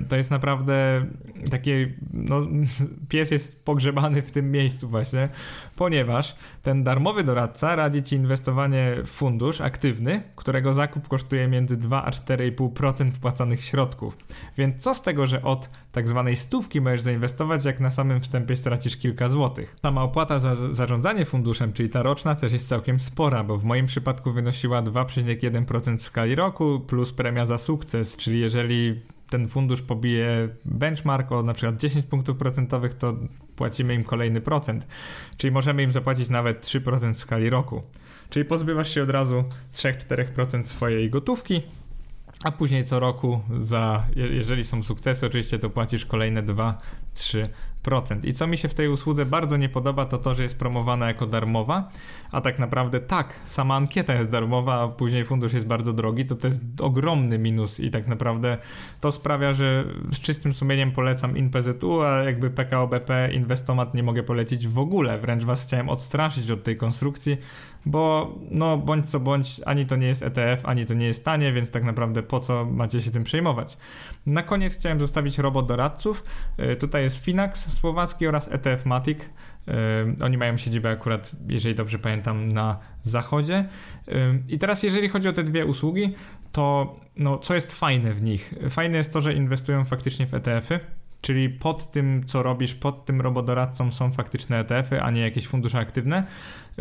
[0.09, 1.07] to jest naprawdę
[1.51, 2.41] takie, no,
[3.09, 5.29] pies jest pogrzebany w tym miejscu właśnie,
[5.77, 12.05] ponieważ ten darmowy doradca radzi ci inwestowanie w fundusz aktywny, którego zakup kosztuje między 2
[12.05, 14.17] a 4,5% wpłacanych środków.
[14.59, 18.57] Więc co z tego, że od tak zwanej stówki możesz zainwestować, jak na samym wstępie
[18.57, 19.77] stracisz kilka złotych.
[19.83, 23.87] Sama opłata za zarządzanie funduszem, czyli ta roczna też jest całkiem spora, bo w moim
[23.87, 29.01] przypadku wynosiła 2,1% w skali roku plus premia za sukces, czyli jeżeli
[29.33, 33.17] ten fundusz pobije benchmark o na przykład 10 punktów procentowych, to
[33.57, 34.87] płacimy im kolejny procent.
[35.37, 37.83] Czyli możemy im zapłacić nawet 3% w skali roku.
[38.31, 41.63] Czyli pozbywasz się od razu 3-4% swojej gotówki,
[42.45, 46.43] a później co roku za, jeżeli są sukcesy oczywiście, to płacisz kolejne
[47.15, 48.25] 2-3%.
[48.25, 51.09] I co mi się w tej usłudze bardzo nie podoba, to to, że jest promowana
[51.09, 51.91] jako darmowa,
[52.33, 56.35] a tak naprawdę tak, sama ankieta jest darmowa, a później fundusz jest bardzo drogi, to
[56.35, 58.59] to jest ogromny minus i tak naprawdę
[59.01, 64.23] to sprawia, że z czystym sumieniem polecam InPZU, a jakby PKO BP Inwestomat nie mogę
[64.23, 67.37] polecić w ogóle, wręcz was chciałem odstraszyć od tej konstrukcji,
[67.87, 71.53] bo no bądź co bądź, ani to nie jest ETF, ani to nie jest tanie,
[71.53, 73.77] więc tak naprawdę po co macie się tym przejmować.
[74.27, 76.25] Na koniec chciałem zostawić robot doradców.
[76.73, 79.19] Y, tutaj jest Finax słowacki oraz ETF Matic.
[80.25, 83.65] Oni mają siedzibę akurat, jeżeli dobrze pamiętam, na zachodzie.
[84.49, 86.15] I teraz jeżeli chodzi o te dwie usługi,
[86.53, 88.55] to no, co jest fajne w nich?
[88.71, 93.21] Fajne jest to, że inwestują faktycznie w ETF-y Czyli pod tym, co robisz, pod tym
[93.21, 96.25] robodoradcą są faktyczne ETF-y, a nie jakieś fundusze aktywne.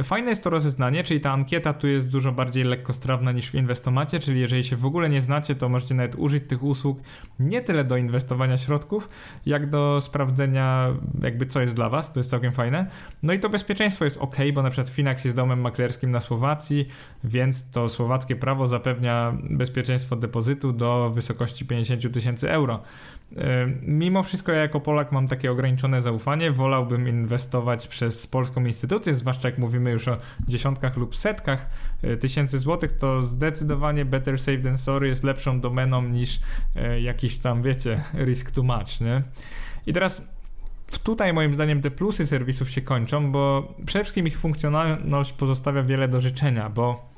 [0.03, 4.19] Fajne jest to rozeznanie, czyli ta ankieta tu jest dużo bardziej lekkostrawna niż w inwestomacie,
[4.19, 6.99] czyli jeżeli się w ogóle nie znacie, to możecie nawet użyć tych usług
[7.39, 9.09] nie tyle do inwestowania środków,
[9.45, 12.87] jak do sprawdzenia jakby co jest dla was, to jest całkiem fajne.
[13.23, 16.87] No i to bezpieczeństwo jest ok, bo na przykład Finax jest domem maklerskim na Słowacji,
[17.23, 22.79] więc to słowackie prawo zapewnia bezpieczeństwo depozytu do wysokości 50 tysięcy euro.
[23.81, 29.49] Mimo wszystko ja jako Polak mam takie ograniczone zaufanie, wolałbym inwestować przez polską instytucję, zwłaszcza
[29.49, 30.17] jak mówimy już o
[30.47, 31.69] dziesiątkach lub setkach
[32.01, 36.39] e, tysięcy złotych, to zdecydowanie Better Safe Than Sorry jest lepszą domeną niż
[36.75, 39.21] e, jakiś tam, wiecie, risk too much, nie?
[39.85, 40.27] I teraz
[41.03, 46.07] tutaj moim zdaniem te plusy serwisów się kończą, bo przede wszystkim ich funkcjonalność pozostawia wiele
[46.07, 47.11] do życzenia, bo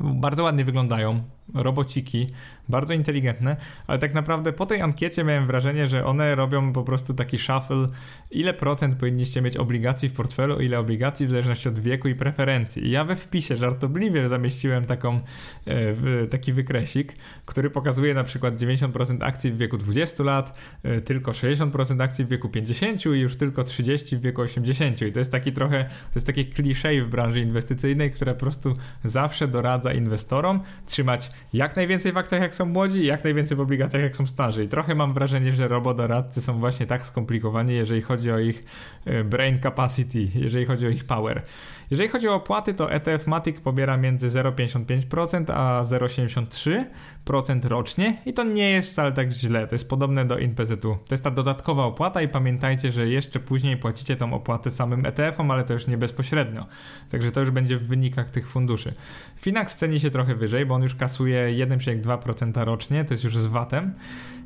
[0.00, 1.22] bardzo ładnie wyglądają,
[1.54, 2.30] robociki,
[2.68, 7.14] bardzo inteligentne, ale tak naprawdę po tej ankiecie miałem wrażenie, że one robią po prostu
[7.14, 7.88] taki shuffle,
[8.30, 12.86] ile procent powinniście mieć obligacji w portfelu, ile obligacji w zależności od wieku i preferencji.
[12.86, 15.20] I ja we wpisie żartobliwie zamieściłem taką,
[15.66, 21.32] e, taki wykresik, który pokazuje na przykład 90% akcji w wieku 20 lat, e, tylko
[21.32, 25.02] 60% akcji w wieku 50 i już tylko 30 w wieku 80.
[25.02, 28.76] I to jest taki trochę, to jest takie kliszej w branży inwestycyjnej, które po prostu
[29.04, 33.60] zawsze doradza inwestorom trzymać jak najwięcej w akcjach jak są młodzi i jak najwięcej w
[33.60, 34.64] obligacjach jak są starzy.
[34.64, 38.64] I trochę mam wrażenie, że robodoradcy są właśnie tak skomplikowani, jeżeli chodzi o ich
[39.04, 41.42] e, brain capacity, jeżeli chodzi o ich power.
[41.90, 48.44] Jeżeli chodzi o opłaty, to ETF Matic pobiera między 0,55% a 0,83% rocznie i to
[48.44, 49.66] nie jest wcale tak źle.
[49.66, 50.76] To jest podobne do INPZ-u.
[50.78, 55.50] To jest ta dodatkowa opłata i pamiętajcie, że jeszcze później płacicie tą opłatę samym ETF-om,
[55.50, 56.66] ale to już nie bezpośrednio.
[57.10, 58.92] Także to już będzie w wynikach tych funduszy.
[59.36, 63.46] Finax ceni się trochę wyżej, bo on już kasuje 1,2% rocznie, to jest już z
[63.46, 63.92] VAT-em.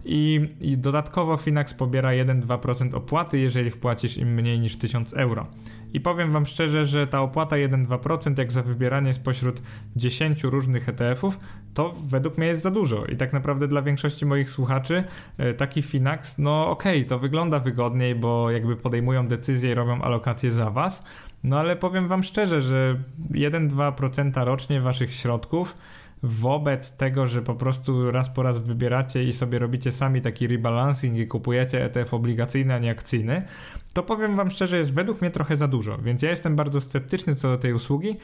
[0.04, 5.46] I, I, dodatkowo Finax pobiera 1-2% opłaty, jeżeli wpłacisz im mniej niż 1000 euro.
[5.96, 9.62] I powiem Wam szczerze, że ta opłata 1-2%, jak za wybieranie spośród
[9.96, 11.38] 10 różnych ETF-ów,
[11.74, 13.04] to według mnie jest za dużo.
[13.04, 15.04] I tak naprawdę dla większości moich słuchaczy
[15.38, 20.02] e, taki Finax, no okej, okay, to wygląda wygodniej, bo jakby podejmują decyzje i robią
[20.02, 21.04] alokacje za Was.
[21.44, 22.96] No ale powiem Wam szczerze, że
[23.30, 25.74] 1-2% rocznie Waszych środków
[26.26, 31.18] wobec tego, że po prostu raz po raz wybieracie i sobie robicie sami taki rebalancing
[31.18, 33.42] i kupujecie ETF obligacyjny, a nie akcyjny,
[33.96, 37.34] to powiem Wam szczerze, jest według mnie trochę za dużo, więc ja jestem bardzo sceptyczny
[37.34, 38.16] co do tej usługi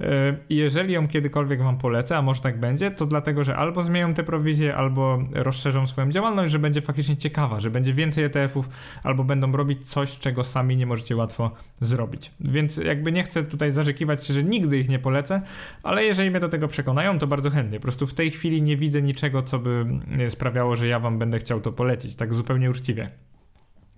[0.00, 3.82] e, i jeżeli ją kiedykolwiek Wam polecę, a może tak będzie, to dlatego, że albo
[3.82, 8.68] zmienią te prowizje, albo rozszerzą swoją działalność, że będzie faktycznie ciekawa, że będzie więcej ETF-ów,
[9.02, 12.30] albo będą robić coś, czego sami nie możecie łatwo zrobić.
[12.40, 15.42] Więc jakby nie chcę tutaj zarzekiwać się, że nigdy ich nie polecę,
[15.82, 17.78] ale jeżeli mnie do tego przekonają, to bardzo chętnie.
[17.78, 19.86] Po prostu w tej chwili nie widzę niczego, co by
[20.28, 23.10] sprawiało, że ja Wam będę chciał to polecić, tak zupełnie uczciwie.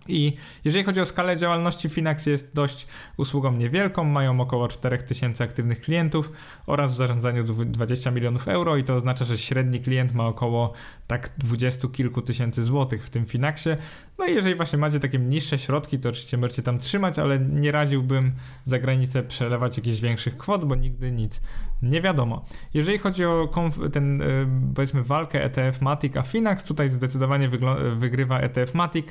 [0.08, 2.86] I jeżeli chodzi o skalę działalności, Finax jest dość
[3.16, 6.32] usługą niewielką, mają około 4000 aktywnych klientów
[6.66, 10.72] oraz w zarządzaniu 20 milionów euro i to oznacza, że średni klient ma około
[11.06, 13.76] tak 20 kilku tysięcy złotych w tym Finaxie.
[14.18, 17.72] No i jeżeli właśnie macie takie niższe środki, to oczywiście możecie tam trzymać, ale nie
[17.72, 18.32] radziłbym
[18.64, 21.42] za granicę przelewać jakichś większych kwot, bo nigdy nic
[21.82, 22.44] nie wiadomo.
[22.74, 23.48] Jeżeli chodzi o
[23.92, 27.48] ten, y, powiedzmy, walkę ETF Matic a Finax, tutaj zdecydowanie
[27.96, 29.06] wygrywa ETF Matic,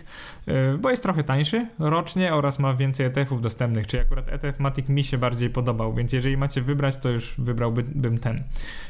[0.47, 4.89] y, bo jest trochę tańszy rocznie oraz ma więcej ETF-ów dostępnych, czyli akurat ETF Matic
[4.89, 8.43] mi się bardziej podobał, więc jeżeli macie wybrać, to już wybrałbym ten.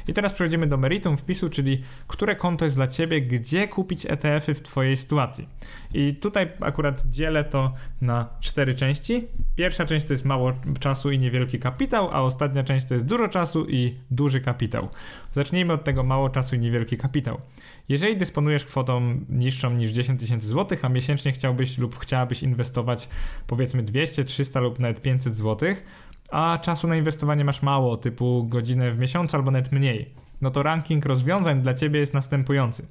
[0.08, 4.54] I teraz przechodzimy do meritum wpisu, czyli które konto jest dla Ciebie, gdzie kupić ETF-y
[4.54, 5.48] w Twojej sytuacji.
[5.94, 9.28] I tutaj akurat dzielę to na cztery części.
[9.56, 13.28] Pierwsza część to jest mało czasu i niewielki kapitał, a ostatnia część to jest dużo
[13.28, 14.90] czasu i duży kapitał.
[15.32, 17.42] Zacznijmy od tego mało czasu i niewielki kapitał.
[17.90, 23.10] Jeżeli dysponujesz kwotą niższą niż 10 tysięcy złotych, a miesięcznie chciałbyś lub chciałabyś inwestować
[23.48, 25.84] powiedzmy 200, 300 lub nawet 500 złotych,
[26.32, 30.64] a czasu na inwestowanie masz mało, typu godzinę w miesiącu albo nawet mniej, no to
[30.64, 32.88] ranking rozwiązań dla Ciebie jest następujący.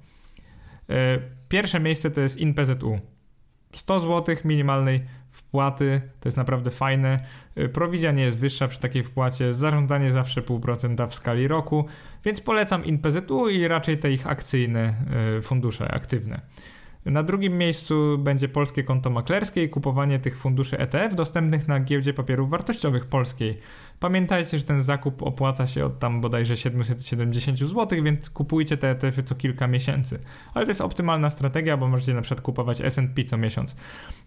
[0.90, 2.98] E, pierwsze miejsce to jest InPZU.
[3.74, 5.00] 100 zł minimalnej
[5.50, 7.24] wpłaty, to jest naprawdę fajne.
[7.56, 11.84] E, prowizja nie jest wyższa przy takiej wpłacie, zarządzanie zawsze 0,5% w skali roku,
[12.24, 14.94] więc polecam InPZU i raczej te ich akcyjne
[15.38, 16.40] e, fundusze aktywne.
[17.04, 22.14] Na drugim miejscu będzie polskie konto maklerskie i kupowanie tych funduszy ETF dostępnych na giełdzie
[22.14, 23.58] papierów wartościowych polskiej.
[24.00, 29.22] Pamiętajcie, że ten zakup opłaca się od tam bodajże 770 zł, więc kupujcie te ETF-y
[29.22, 30.18] co kilka miesięcy.
[30.54, 33.76] Ale to jest optymalna strategia, bo możecie na przykład kupować S&P co miesiąc.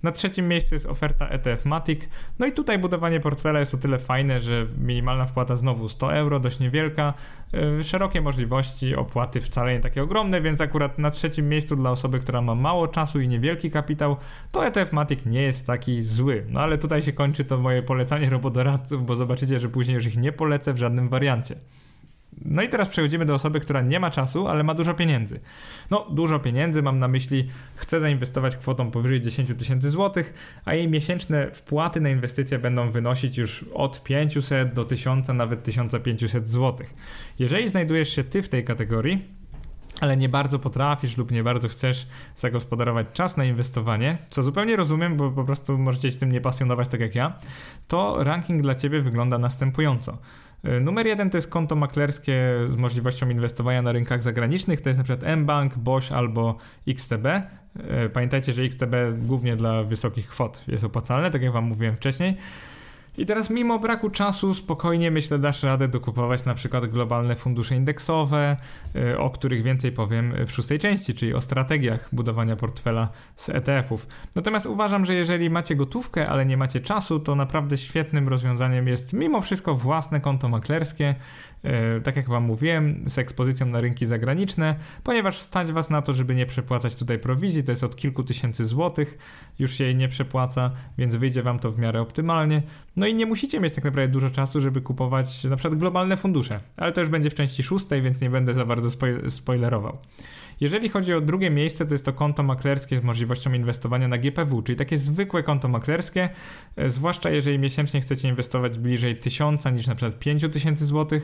[0.03, 2.01] Na trzecim miejscu jest oferta ETF Matic.
[2.39, 6.39] No i tutaj budowanie portfela jest o tyle fajne, że minimalna wpłata znowu 100 euro,
[6.39, 7.13] dość niewielka,
[7.53, 12.19] yy, szerokie możliwości, opłaty wcale nie takie ogromne, więc akurat na trzecim miejscu dla osoby,
[12.19, 14.17] która ma mało czasu i niewielki kapitał,
[14.51, 16.45] to ETF Matic nie jest taki zły.
[16.49, 20.17] No ale tutaj się kończy to moje polecanie robodoradców, bo zobaczycie, że później już ich
[20.17, 21.55] nie polecę w żadnym wariancie.
[22.45, 25.39] No i teraz przechodzimy do osoby, która nie ma czasu, ale ma dużo pieniędzy.
[25.91, 30.33] No, dużo pieniędzy, mam na myśli, chce zainwestować kwotą powyżej 10 tysięcy złotych,
[30.65, 36.49] a jej miesięczne wpłaty na inwestycje będą wynosić już od 500 do 1000, nawet 1500
[36.49, 36.93] złotych.
[37.39, 39.42] Jeżeli znajdujesz się ty w tej kategorii,
[40.01, 45.17] ale nie bardzo potrafisz lub nie bardzo chcesz zagospodarować czas na inwestowanie, co zupełnie rozumiem,
[45.17, 47.33] bo po prostu możecie się tym nie pasjonować tak jak ja,
[47.87, 50.17] to ranking dla ciebie wygląda następująco.
[50.65, 55.01] Y, numer jeden to jest konto maklerskie z możliwością inwestowania na rynkach zagranicznych, to jest
[55.03, 57.25] przykład mBank, Bosch albo XTB.
[57.25, 62.37] Y, pamiętajcie, że XTB głównie dla wysokich kwot jest opłacalne, tak jak wam mówiłem wcześniej.
[63.17, 68.57] I teraz mimo braku czasu spokojnie myślę dasz radę dokupować na przykład globalne fundusze indeksowe,
[68.95, 74.07] y, o których więcej powiem w szóstej części, czyli o strategiach budowania portfela z ETF-ów.
[74.35, 79.13] Natomiast uważam, że jeżeli macie gotówkę, ale nie macie czasu, to naprawdę świetnym rozwiązaniem jest
[79.13, 81.15] mimo wszystko własne konto maklerskie,
[81.97, 86.13] y, tak jak wam mówiłem, z ekspozycją na rynki zagraniczne, ponieważ stać was na to,
[86.13, 89.17] żeby nie przepłacać tutaj prowizji, to jest od kilku tysięcy złotych,
[89.59, 92.61] już się jej nie przepłaca, więc wyjdzie wam to w miarę optymalnie.
[92.95, 96.59] No i nie musicie mieć tak naprawdę dużo czasu, żeby kupować na przykład globalne fundusze,
[96.77, 98.89] ale to już będzie w części szóstej, więc nie będę za bardzo
[99.29, 99.97] spoilerował.
[100.61, 104.61] Jeżeli chodzi o drugie miejsce, to jest to konto maklerskie z możliwością inwestowania na GPW,
[104.61, 106.29] czyli takie zwykłe konto maklerskie,
[106.75, 111.19] e, zwłaszcza jeżeli miesięcznie chcecie inwestować bliżej 1000 niż na przykład 5000 zł,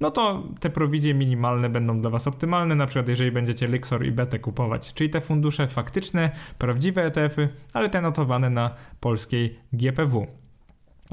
[0.00, 4.12] no to te prowizje minimalne będą dla Was optymalne, na przykład jeżeli będziecie Lixor i
[4.12, 10.41] BT kupować, czyli te fundusze faktyczne, prawdziwe ETF-y, ale te notowane na polskiej GPW.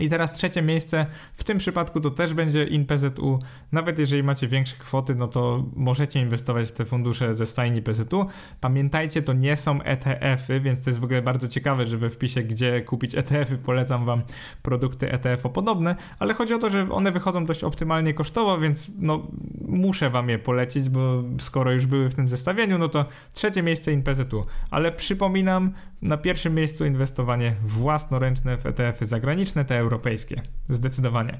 [0.02, 3.40] I teraz trzecie miejsce, w tym przypadku to też będzie InPZU.
[3.72, 8.26] Nawet jeżeli macie większe kwoty, no to możecie inwestować w te fundusze ze stajni PZU.
[8.62, 12.44] Pamiętajcie, to nie są ETF-y, więc to jest w ogóle bardzo ciekawe, że we wpisie,
[12.44, 14.22] gdzie kupić ETF-y, polecam Wam
[14.62, 19.28] produkty ETF-o podobne, ale chodzi o to, że one wychodzą dość optymalnie kosztowo, więc no
[19.68, 23.94] muszę Wam je polecić, bo skoro już były w tym zestawieniu, no to trzecie miejsce
[23.94, 24.46] InPZU.
[24.72, 30.42] Ale przypominam, na pierwszym miejscu inwestowanie własnoręczne w ETF-y zagraniczne, te europejskie.
[30.70, 31.40] Zdecydowanie.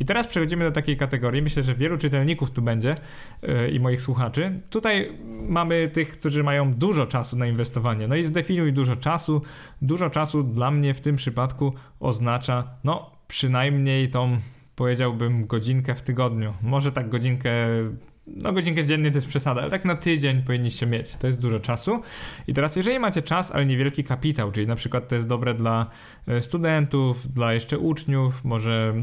[0.00, 1.42] I teraz przechodzimy do takiej kategorii.
[1.42, 2.94] Myślę, że wielu czytelników tu będzie
[3.42, 4.60] yy, i moich słuchaczy.
[4.70, 8.08] Tutaj mamy tych, którzy mają dużo czasu na inwestowanie.
[8.08, 9.42] No i zdefiniuj dużo czasu.
[9.82, 14.38] Dużo czasu dla mnie w tym przypadku oznacza, no, przynajmniej tą
[14.76, 16.54] powiedziałbym godzinkę w tygodniu.
[16.62, 17.52] Może tak godzinkę
[18.26, 21.16] no godzinkę dziennie to jest przesada, ale tak na tydzień powinniście mieć.
[21.16, 22.02] To jest dużo czasu.
[22.46, 25.86] I teraz, jeżeli macie czas, ale niewielki kapitał, czyli na przykład to jest dobre dla
[26.26, 28.94] e, studentów, dla jeszcze uczniów, może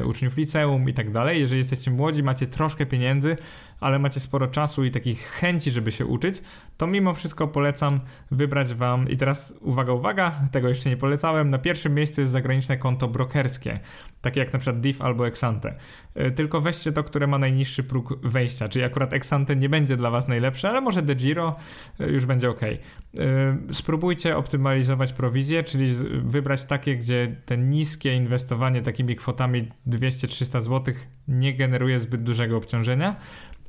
[0.00, 1.40] e, uczniów liceum i tak dalej.
[1.40, 3.36] Jeżeli jesteście młodzi, macie troszkę pieniędzy,
[3.82, 6.42] ale macie sporo czasu i takich chęci, żeby się uczyć,
[6.76, 11.58] to mimo wszystko polecam wybrać Wam, i teraz uwaga, uwaga, tego jeszcze nie polecałem, na
[11.58, 13.80] pierwszym miejscu jest zagraniczne konto brokerskie,
[14.20, 15.74] takie jak na przykład DIF albo Exante.
[16.14, 20.10] E, tylko weźcie to, które ma najniższy próg wejścia, czyli akurat Exante nie będzie dla
[20.10, 21.56] Was najlepsze, ale może De Giro
[22.00, 22.60] e, już będzie ok.
[22.62, 22.78] E,
[23.72, 25.92] spróbujcie optymalizować prowizję, czyli
[26.24, 30.94] wybrać takie, gdzie te niskie inwestowanie takimi kwotami 200-300 zł
[31.28, 33.16] nie generuje zbyt dużego obciążenia,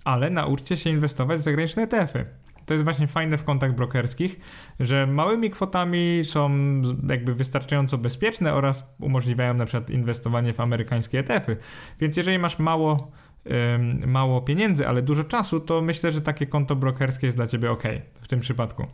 [0.03, 2.25] ale nauczcie się inwestować w zagraniczne ETF-y.
[2.65, 4.39] To jest właśnie fajne w kontach brokerskich,
[4.79, 6.51] że małymi kwotami są
[7.09, 11.57] jakby wystarczająco bezpieczne oraz umożliwiają na przykład inwestowanie w amerykańskie ETF-y.
[11.99, 13.11] Więc jeżeli masz mało,
[14.05, 17.83] mało pieniędzy, ale dużo czasu, to myślę, że takie konto brokerskie jest dla ciebie ok
[18.21, 18.87] w tym przypadku.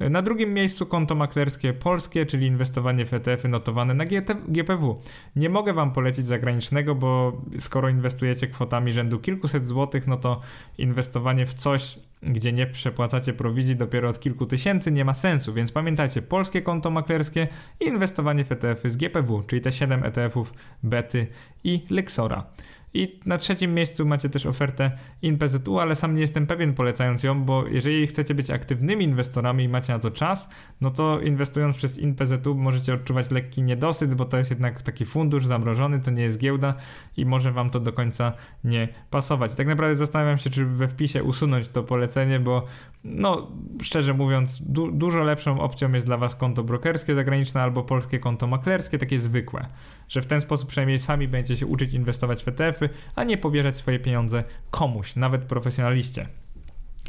[0.00, 4.04] Na drugim miejscu konto maklerskie polskie, czyli inwestowanie w ETF-y notowane na
[4.48, 5.02] GPW.
[5.36, 10.40] Nie mogę Wam polecić zagranicznego, bo skoro inwestujecie kwotami rzędu kilkuset złotych, no to
[10.78, 15.54] inwestowanie w coś, gdzie nie przepłacacie prowizji dopiero od kilku tysięcy, nie ma sensu.
[15.54, 17.48] Więc pamiętajcie, polskie konto maklerskie
[17.80, 21.26] i inwestowanie w ETF-y z GPW, czyli te 7 ETF-ów Bety
[21.64, 22.46] i Lexora.
[22.94, 24.90] I na trzecim miejscu macie też ofertę
[25.22, 29.68] InPZU, ale sam nie jestem pewien polecając ją, bo jeżeli chcecie być aktywnymi inwestorami i
[29.68, 34.38] macie na to czas, no to inwestując przez InPZU możecie odczuwać lekki niedosyt, bo to
[34.38, 36.74] jest jednak taki fundusz zamrożony, to nie jest giełda
[37.16, 38.32] i może wam to do końca
[38.64, 39.54] nie pasować.
[39.54, 42.64] Tak naprawdę zastanawiam się, czy we wpisie usunąć to polecenie, bo
[43.04, 43.50] no
[43.82, 48.46] szczerze mówiąc, du dużo lepszą opcją jest dla was konto brokerskie zagraniczne albo polskie konto
[48.46, 49.66] maklerskie, takie zwykłe,
[50.08, 52.44] że w ten sposób przynajmniej sami będziecie się uczyć inwestować w
[52.82, 56.26] ETF-y, a nie powierzać swoje pieniądze komuś, nawet profesjonaliście.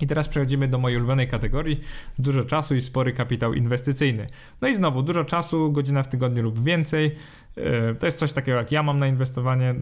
[0.02, 1.82] I teraz przechodzimy do mojej ulubionej kategorii:
[2.20, 4.28] dużo czasu i spory kapitał inwestycyjny.
[4.62, 7.16] No i znowu, dużo czasu, godzina w tygodniu lub więcej.
[7.60, 9.76] E, to jest coś takiego, jak ja mam na inwestowanie,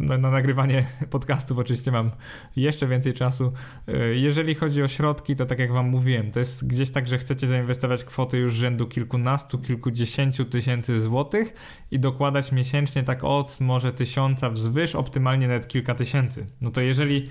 [0.00, 2.10] na, na, nagrywanie podcastów oczywiście mam
[2.56, 3.52] jeszcze więcej czasu.
[3.88, 7.18] E, jeżeli chodzi o środki, to tak jak wam mówiłem, to jest gdzieś tak, że
[7.18, 11.54] chcecie zainwestować kwoty już rzędu kilkunastu, kilkudziesięciu tysięcy złotych
[11.90, 16.46] i dokładać miesięcznie tak od może tysiąca wzwyż, optymalnie nawet kilka tysięcy.
[16.60, 17.28] No to jeżeli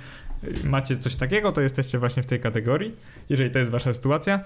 [0.63, 2.95] macie coś takiego, to jesteście właśnie w tej kategorii,
[3.29, 4.39] jeżeli to jest wasza sytuacja.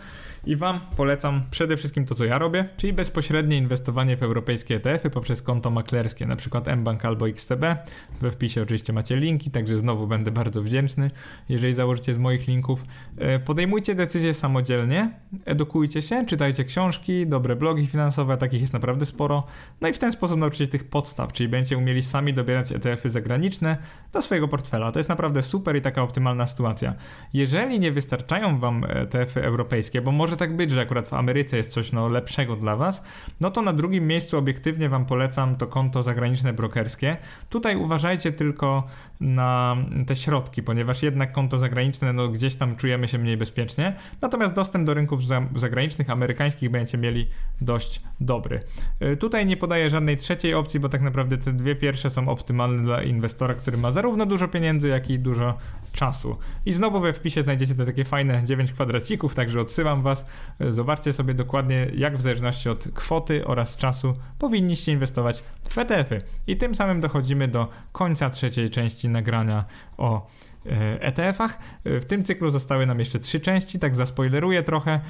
[0.46, 5.10] I wam polecam przede wszystkim to, co ja robię, czyli bezpośrednie inwestowanie w europejskie ETF-y
[5.10, 7.64] poprzez konto maklerskie, na przykład mBank albo XTB.
[8.22, 11.12] We wpisie oczywiście macie linki, także znowu będę bardzo wdzięczny,
[11.50, 12.84] jeżeli założycie z moich linków.
[13.18, 15.12] E, podejmujcie decyzje samodzielnie,
[15.46, 19.44] edukujcie się, czytajcie książki, dobre blogi finansowe, takich jest naprawdę sporo.
[19.82, 23.78] No i w ten sposób nauczycie tych podstaw, czyli będziecie umieli sami dobierać ETF-y zagraniczne
[24.14, 24.92] do swojego portfela.
[24.92, 26.94] To jest naprawdę super i taka optymalna sytuacja.
[27.34, 31.72] Jeżeli nie wystarczają Wam ETF-y europejskie, bo może tak być, że akurat w Ameryce jest
[31.72, 33.04] coś no, lepszego dla Was,
[33.42, 37.18] no to na drugim miejscu obiektywnie Wam polecam polecam to konto zagraniczne brokerskie.
[37.50, 38.84] Tutaj uważajcie tylko
[39.20, 39.78] na
[40.08, 43.96] te środki, ponieważ jednak konto zagraniczne, no gdzieś tam czujemy się mniej bezpiecznie.
[44.22, 45.22] Natomiast dostęp do rynków
[45.56, 47.28] zagranicznych, amerykańskich będziecie mieli
[47.62, 48.60] dość dobry.
[49.02, 52.84] Y, tutaj nie podaję żadnej trzeciej opcji, bo tak naprawdę te dwie pierwsze są optymalne
[52.84, 55.58] dla inwestora, który ma zarówno dużo pieniędzy, jak i dużo
[55.94, 56.38] czasu.
[56.66, 60.26] I znowu we wpisie znajdziecie te takie fajne 9 kwadracików, także odsyłam Was.
[60.62, 65.09] Y, zobaczcie sobie dokładnie, jak w zależności od kwoty oraz czasu powinniście inwestować
[65.70, 66.22] w ETF-y.
[66.48, 69.66] I tym samym dochodzimy do końca trzeciej części nagrania
[69.98, 70.28] o
[71.00, 71.60] ETF-ach.
[71.86, 74.92] E w tym cyklu zostały nam jeszcze trzy części, tak zaspoileruję trochę.
[74.92, 75.02] E,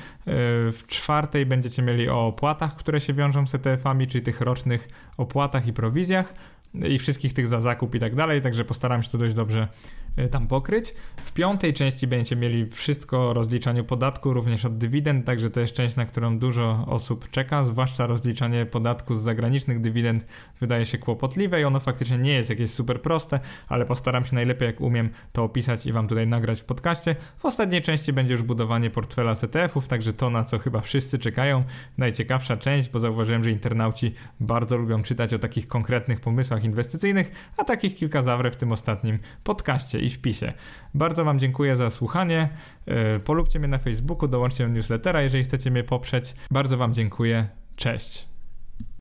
[0.71, 5.67] w czwartej będziecie mieli o opłatach, które się wiążą z ETF-ami, czyli tych rocznych opłatach
[5.67, 6.33] i prowizjach
[6.73, 9.67] i wszystkich tych za zakup i tak dalej, także postaram się to dość dobrze
[10.08, 10.93] E, tam pokryć.
[11.25, 15.73] W piątej części będziecie mieli wszystko o rozliczaniu podatku, również od dywidend, także to jest
[15.73, 20.25] część, na którą dużo osób czeka, zwłaszcza rozliczanie podatku z zagranicznych dywidend
[20.59, 24.65] wydaje się kłopotliwe i ono faktycznie nie jest jakieś super proste, ale postaram się najlepiej
[24.65, 27.15] jak umiem to opisać i wam tutaj nagrać w podcaście.
[27.37, 31.63] W ostatniej części będzie już budowanie portfela CTF-ów, także to na co chyba wszyscy czekają.
[31.97, 37.63] Najciekawsza część, bo zauważyłem, że internauci bardzo lubią czytać o takich konkretnych pomysłach inwestycyjnych, a
[37.63, 40.53] takich kilka zawrę w tym ostatnim podcaście i wpisie.
[40.93, 42.49] Bardzo Wam dziękuję za słuchanie.
[42.85, 46.35] E, polubcie mnie na Facebooku, dołączcie do newslettera, jeżeli chcecie mnie poprzeć.
[46.51, 47.47] Bardzo Wam dziękuję.
[47.75, 48.38] Cześć.